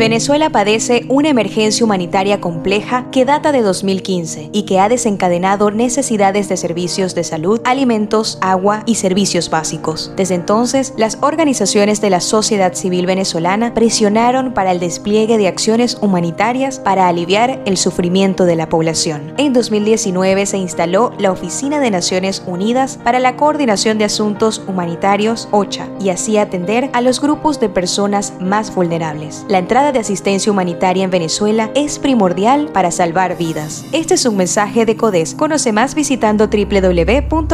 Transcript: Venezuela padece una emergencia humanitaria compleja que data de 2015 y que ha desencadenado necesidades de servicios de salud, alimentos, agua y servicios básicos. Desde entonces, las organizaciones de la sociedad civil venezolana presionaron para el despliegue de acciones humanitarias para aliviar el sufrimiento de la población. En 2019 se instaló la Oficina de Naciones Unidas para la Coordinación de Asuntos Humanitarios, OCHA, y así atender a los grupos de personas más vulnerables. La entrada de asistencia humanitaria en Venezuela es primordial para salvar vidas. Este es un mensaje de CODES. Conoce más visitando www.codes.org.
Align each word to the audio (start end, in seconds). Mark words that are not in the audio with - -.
Venezuela 0.00 0.48
padece 0.48 1.04
una 1.10 1.28
emergencia 1.28 1.84
humanitaria 1.84 2.40
compleja 2.40 3.10
que 3.10 3.26
data 3.26 3.52
de 3.52 3.60
2015 3.60 4.48
y 4.50 4.62
que 4.62 4.80
ha 4.80 4.88
desencadenado 4.88 5.70
necesidades 5.70 6.48
de 6.48 6.56
servicios 6.56 7.14
de 7.14 7.22
salud, 7.22 7.60
alimentos, 7.64 8.38
agua 8.40 8.82
y 8.86 8.94
servicios 8.94 9.50
básicos. 9.50 10.10
Desde 10.16 10.36
entonces, 10.36 10.94
las 10.96 11.18
organizaciones 11.20 12.00
de 12.00 12.08
la 12.08 12.20
sociedad 12.20 12.72
civil 12.72 13.04
venezolana 13.04 13.74
presionaron 13.74 14.54
para 14.54 14.72
el 14.72 14.80
despliegue 14.80 15.36
de 15.36 15.48
acciones 15.48 15.98
humanitarias 16.00 16.78
para 16.80 17.06
aliviar 17.06 17.60
el 17.66 17.76
sufrimiento 17.76 18.46
de 18.46 18.56
la 18.56 18.70
población. 18.70 19.34
En 19.36 19.52
2019 19.52 20.46
se 20.46 20.56
instaló 20.56 21.12
la 21.18 21.30
Oficina 21.30 21.78
de 21.78 21.90
Naciones 21.90 22.42
Unidas 22.46 22.98
para 23.04 23.18
la 23.18 23.36
Coordinación 23.36 23.98
de 23.98 24.04
Asuntos 24.04 24.62
Humanitarios, 24.66 25.46
OCHA, 25.50 25.90
y 26.00 26.08
así 26.08 26.38
atender 26.38 26.88
a 26.94 27.02
los 27.02 27.20
grupos 27.20 27.60
de 27.60 27.68
personas 27.68 28.32
más 28.40 28.74
vulnerables. 28.74 29.44
La 29.50 29.58
entrada 29.58 29.89
de 29.92 29.98
asistencia 29.98 30.50
humanitaria 30.52 31.04
en 31.04 31.10
Venezuela 31.10 31.70
es 31.74 31.98
primordial 31.98 32.68
para 32.72 32.90
salvar 32.90 33.36
vidas. 33.36 33.84
Este 33.92 34.14
es 34.14 34.24
un 34.26 34.36
mensaje 34.36 34.84
de 34.86 34.96
CODES. 34.96 35.34
Conoce 35.34 35.72
más 35.72 35.94
visitando 35.94 36.46
www.codes.org. 36.48 37.50